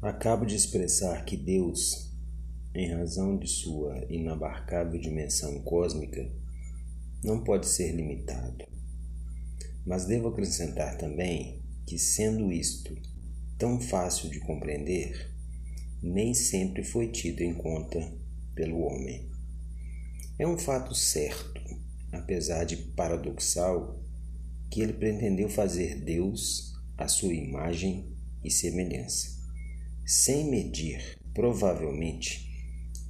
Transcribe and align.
Acabo 0.00 0.46
de 0.46 0.54
expressar 0.54 1.24
que 1.24 1.36
Deus, 1.36 2.12
em 2.72 2.88
razão 2.88 3.36
de 3.36 3.48
sua 3.48 4.06
inabarcável 4.08 5.00
dimensão 5.00 5.60
cósmica, 5.62 6.30
não 7.24 7.42
pode 7.42 7.66
ser 7.66 7.90
limitado. 7.90 8.64
Mas 9.84 10.04
devo 10.04 10.28
acrescentar 10.28 10.96
também 10.96 11.64
que, 11.84 11.98
sendo 11.98 12.52
isto 12.52 12.96
tão 13.58 13.80
fácil 13.80 14.30
de 14.30 14.38
compreender, 14.38 15.34
nem 16.00 16.32
sempre 16.32 16.84
foi 16.84 17.08
tido 17.08 17.40
em 17.40 17.54
conta 17.54 17.98
pelo 18.54 18.78
homem. 18.78 19.28
É 20.38 20.46
um 20.46 20.56
fato 20.56 20.94
certo, 20.94 21.60
apesar 22.12 22.62
de 22.62 22.76
paradoxal, 22.76 24.00
que 24.70 24.80
ele 24.80 24.92
pretendeu 24.92 25.48
fazer 25.48 25.96
Deus 25.96 26.72
à 26.96 27.08
sua 27.08 27.34
imagem 27.34 28.16
e 28.44 28.50
semelhança 28.50 29.37
sem 30.08 30.50
medir, 30.50 31.18
provavelmente, 31.34 32.48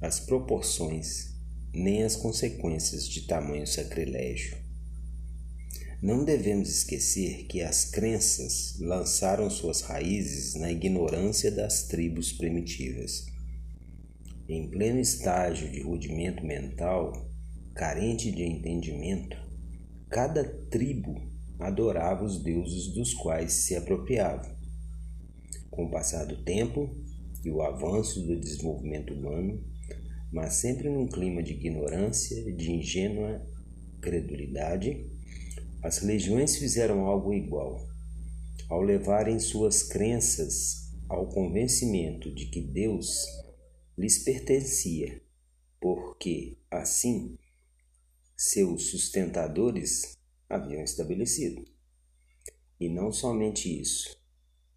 as 0.01 0.19
proporções 0.19 1.33
nem 1.73 2.03
as 2.03 2.17
consequências 2.17 3.07
de 3.07 3.21
tamanho 3.21 3.65
sacrilégio. 3.65 4.57
Não 6.03 6.25
devemos 6.25 6.67
esquecer 6.67 7.45
que 7.45 7.61
as 7.61 7.85
crenças 7.85 8.77
lançaram 8.81 9.49
suas 9.49 9.79
raízes 9.79 10.55
na 10.55 10.69
ignorância 10.69 11.49
das 11.49 11.83
tribos 11.83 12.33
primitivas. 12.33 13.27
Em 14.49 14.69
pleno 14.69 14.99
estágio 14.99 15.71
de 15.71 15.81
rudimento 15.81 16.45
mental, 16.45 17.13
carente 17.73 18.29
de 18.29 18.43
entendimento, 18.43 19.37
cada 20.09 20.43
tribo 20.43 21.15
adorava 21.57 22.25
os 22.25 22.43
deuses 22.43 22.87
dos 22.93 23.13
quais 23.13 23.53
se 23.53 23.77
apropriava. 23.77 24.58
Com 25.79 25.85
o 25.85 25.89
passar 25.89 26.25
do 26.25 26.35
tempo 26.43 26.93
e 27.41 27.49
o 27.49 27.61
avanço 27.61 28.21
do 28.27 28.37
desenvolvimento 28.37 29.13
humano, 29.13 29.63
mas 30.29 30.55
sempre 30.55 30.89
num 30.89 31.07
clima 31.07 31.41
de 31.41 31.53
ignorância, 31.53 32.53
de 32.53 32.69
ingênua 32.69 33.41
credulidade, 34.01 35.09
as 35.81 35.99
religiões 35.99 36.57
fizeram 36.57 37.05
algo 37.05 37.33
igual. 37.33 37.87
Ao 38.67 38.81
levarem 38.81 39.39
suas 39.39 39.81
crenças 39.81 40.91
ao 41.07 41.29
convencimento 41.29 42.29
de 42.35 42.47
que 42.47 42.59
Deus 42.59 43.25
lhes 43.97 44.17
pertencia, 44.25 45.21
porque 45.79 46.57
assim 46.69 47.37
seus 48.35 48.89
sustentadores 48.89 50.17
haviam 50.49 50.83
estabelecido. 50.83 51.65
E 52.77 52.89
não 52.89 53.13
somente 53.13 53.79
isso, 53.79 54.18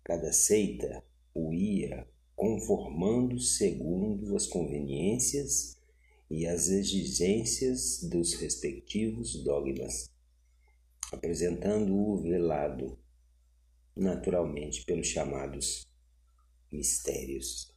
Cada 0.05 0.33
seita 0.33 1.05
o 1.35 1.53
ia 1.53 2.07
conformando 2.35 3.39
segundo 3.39 4.35
as 4.35 4.47
conveniências 4.47 5.79
e 6.29 6.47
as 6.47 6.69
exigências 6.69 8.03
dos 8.03 8.35
respectivos 8.35 9.43
dogmas, 9.45 10.11
apresentando-o 11.13 12.21
velado 12.21 12.99
naturalmente 13.95 14.85
pelos 14.85 15.07
chamados 15.07 15.87
mistérios. 16.71 17.72